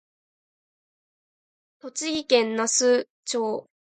[1.79, 3.69] 栃木県那須町